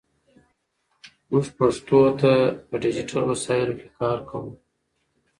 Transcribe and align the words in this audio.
موږ 1.29 1.45
پښتو 1.57 1.99
ته 2.19 2.31
په 2.67 2.75
ډیجیټل 2.83 3.17
وسایلو 3.31 3.77
کې 3.79 3.87
کار 3.99 4.17
کوو. 4.29 4.51